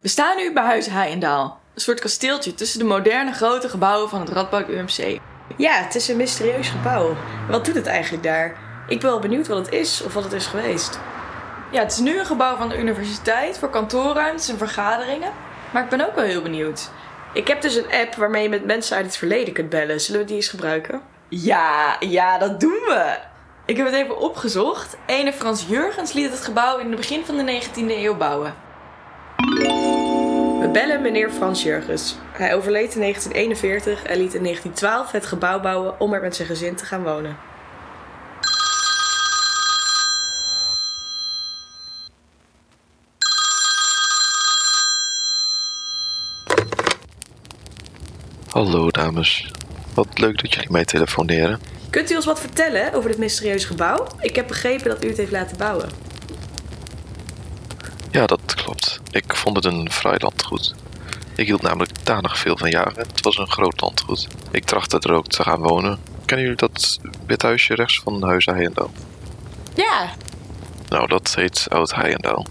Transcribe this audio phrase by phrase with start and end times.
[0.00, 1.60] We staan nu bij Huis Heijendaal.
[1.74, 5.18] Een soort kasteeltje tussen de moderne grote gebouwen van het Radboud UMC.
[5.56, 7.16] Ja, het is een mysterieus gebouw.
[7.48, 8.56] Wat doet het eigenlijk daar?
[8.88, 10.98] Ik ben wel benieuwd wat het is of wat het is geweest.
[11.70, 15.32] Ja, het is nu een gebouw van de universiteit voor kantoorruimtes en vergaderingen.
[15.72, 16.90] Maar ik ben ook wel heel benieuwd.
[17.32, 20.00] Ik heb dus een app waarmee je met mensen uit het verleden kunt bellen.
[20.00, 21.02] Zullen we die eens gebruiken?
[21.28, 23.18] Ja, ja, dat doen we.
[23.66, 24.96] Ik heb het even opgezocht.
[25.06, 28.68] Ene Frans Jurgens liet het gebouw in het begin van de 19e eeuw bouwen.
[30.72, 32.16] Bellen meneer Frans Jurgens.
[32.32, 36.48] Hij overleed in 1941 en liet in 1912 het gebouw bouwen om er met zijn
[36.48, 37.36] gezin te gaan wonen.
[48.48, 49.50] Hallo dames.
[49.94, 51.60] Wat leuk dat jullie mij telefoneren.
[51.90, 54.06] Kunt u ons wat vertellen over dit mysterieuze gebouw?
[54.20, 55.88] Ik heb begrepen dat u het heeft laten bouwen.
[58.10, 58.99] Ja, dat klopt.
[59.10, 60.74] Ik vond het een fraai landgoed.
[61.34, 63.02] Ik hield namelijk danig veel van jagen.
[63.06, 64.26] Het was een groot landgoed.
[64.50, 65.98] Ik trachtte er ook te gaan wonen.
[66.24, 68.90] Kennen jullie dat wit huisje rechts van Huis Heijendaal?
[69.74, 70.10] Ja,
[70.88, 72.46] Nou, dat heet Oud Heijendaal.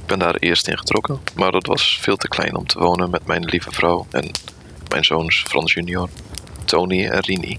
[0.00, 3.10] Ik ben daar eerst in getrokken, maar dat was veel te klein om te wonen
[3.10, 4.30] met mijn lieve vrouw en
[4.88, 6.08] mijn zoons Frans junior,
[6.64, 7.58] Tony en Rini.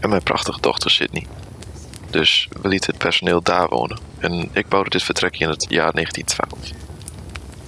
[0.00, 1.26] En mijn prachtige dochter Sydney.
[2.10, 3.98] Dus we lieten het personeel daar wonen.
[4.18, 6.81] En ik bouwde dit vertrekje in het jaar 1912.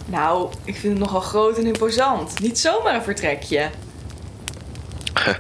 [0.07, 2.41] Nou, ik vind het nogal groot en imposant.
[2.41, 3.71] Niet zomaar een vertrekje.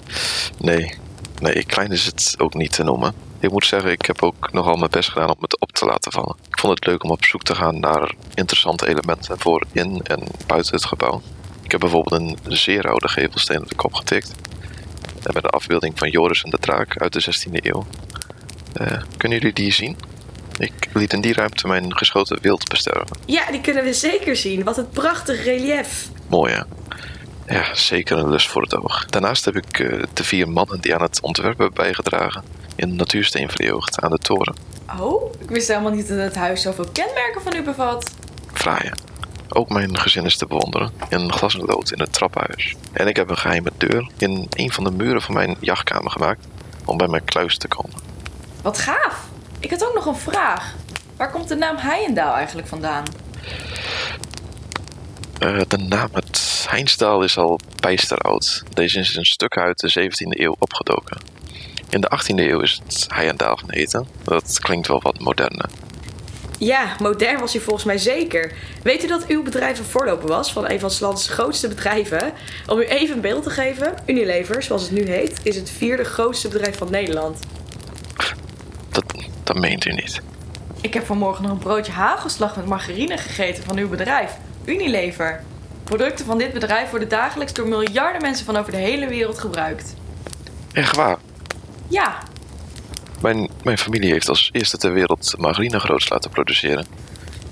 [0.59, 0.95] Nee,
[1.41, 3.15] nee, klein is het ook niet te noemen.
[3.41, 6.13] Ik moet zeggen, ik heb ook nogal mijn best gedaan om het op te laten
[6.13, 6.37] vallen.
[6.49, 10.23] Ik vond het leuk om op zoek te gaan naar interessante elementen voor in en
[10.47, 11.23] buiten het gebouw.
[11.63, 14.33] Ik heb bijvoorbeeld een zeer oude gevelsteen op de kop getikt.
[15.23, 17.87] En met een afbeelding van Joris en de draak uit de 16e eeuw.
[18.73, 19.97] Eh, kunnen jullie die zien?
[20.59, 23.17] Ik liet in die ruimte mijn geschoten wild besterven.
[23.27, 24.65] ja, die kunnen we zeker zien.
[24.65, 26.09] Wat een prachtig relief.
[26.29, 26.63] Mooi hè?
[27.55, 29.07] Ja, zeker een lust voor het oog.
[29.07, 32.43] Daarnaast heb ik eh, de vier mannen die aan het ontwerp hebben bijgedragen
[32.77, 34.55] in natuursteen verjoogd aan de toren.
[35.01, 38.11] Oh, ik wist helemaal niet dat het huis zoveel kenmerken van u bevat.
[38.53, 38.93] Fraaie.
[39.49, 40.93] Ook mijn gezin is te bewonderen.
[41.09, 42.75] In glas en lood in het trappenhuis.
[42.93, 46.47] En ik heb een geheime deur in een van de muren van mijn jachtkamer gemaakt
[46.85, 47.97] om bij mijn kluis te komen.
[48.63, 49.33] Wat gaaf.
[49.65, 50.75] Ik had ook nog een vraag.
[51.17, 53.05] Waar komt de naam Heijendaal eigenlijk vandaan?
[55.39, 58.63] Eh, de naam het Heinsdaal is al bijster oud.
[58.71, 61.17] Deze is een stuk uit de 17e eeuw opgedoken.
[61.89, 64.07] In de 18e eeuw is het Heijendaal gaan heten.
[64.25, 65.71] Dat klinkt wel wat moderner.
[66.59, 68.53] Ja, modern was hij volgens mij zeker.
[68.83, 72.33] Weet u dat uw bedrijf een voorloper was van een van het lands grootste bedrijven?
[72.67, 76.05] Om u even een beeld te geven, Unilever, zoals het nu heet, is het vierde
[76.05, 77.39] grootste bedrijf van Nederland.
[79.45, 80.21] Dat, meent u niet.
[80.81, 85.43] Ik heb vanmorgen nog een broodje hagelslag met margarine gegeten van uw bedrijf, Unilever.
[85.85, 89.95] Producten van dit bedrijf worden dagelijks door miljarden mensen van over de hele wereld gebruikt.
[90.73, 91.19] Echt waar.
[91.89, 92.19] Ja,
[93.21, 96.87] Mijn, mijn familie heeft als eerste ter wereld margarine groots laten produceren.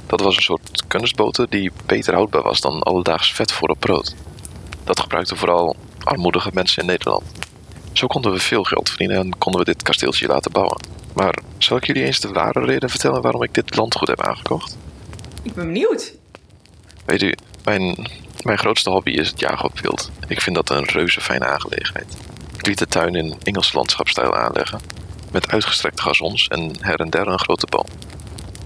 [0.06, 4.14] Dat was een soort kunstboter die beter houdbaar was dan alledaags vet voor op brood.
[4.84, 7.22] Dat gebruikten vooral armoedige mensen in Nederland.
[7.92, 10.81] Zo konden we veel geld verdienen en konden we dit kasteeltje laten bouwen.
[11.15, 14.77] Maar zal ik jullie eens de ware reden vertellen waarom ik dit landgoed heb aangekocht?
[15.43, 16.15] ik ben benieuwd.
[17.05, 17.34] Weet u,
[17.65, 18.06] mijn,
[18.43, 20.11] mijn grootste hobby is het jagen op wild.
[20.28, 22.17] Ik vind dat een reuze fijne aangelegenheid.
[22.56, 24.81] Ik liet de tuin in Engelse landschapstijl aanleggen,
[25.33, 27.87] met uitgestrekte gazons en her en der een grote boom.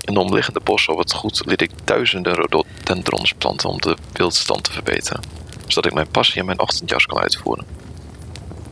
[0.01, 4.65] In de omliggende bossen op het goed liet ik duizenden rhododendrons planten om de wildstand
[4.65, 5.23] te verbeteren,
[5.67, 7.67] zodat ik mijn passie en mijn ochtendjas kon uitvoeren.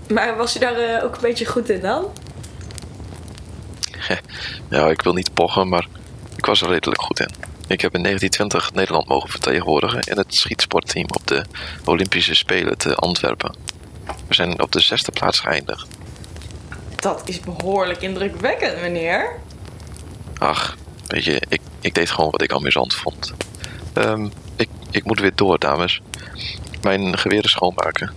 [0.09, 2.05] Maar was u daar eh, ook een beetje goed in dan?
[4.71, 5.87] Ja, ik wil niet pochen, maar
[6.37, 7.31] ik was er redelijk goed in.
[7.67, 11.45] Ik heb in 1920 Nederland mogen vertegenwoordigen in het schietsportteam op de
[11.85, 13.55] Olympische Spelen te Antwerpen.
[14.27, 15.87] We zijn op de zesde plaats geëindigd.
[16.97, 19.31] Dat is behoorlijk indrukwekkend, meneer.
[20.39, 20.77] Ach,
[21.07, 23.35] weet je, ik, ik deed gewoon wat ik amusant vond.
[23.93, 26.01] Ehm, ik, ik moet weer door, dames.
[26.83, 28.13] Mijn geweer is schoonmaken.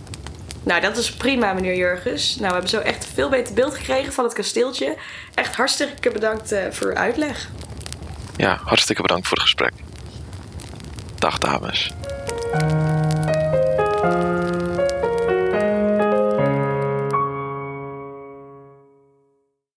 [0.67, 2.35] Nou, dat is prima, meneer Jurgens.
[2.35, 4.95] Nou, we hebben zo echt veel beter beeld gekregen van het kasteeltje.
[5.33, 7.49] Echt hartstikke bedankt eh, voor uw uitleg.
[8.35, 9.73] Ja, hartstikke bedankt voor het gesprek.
[11.19, 11.91] Dag, dames.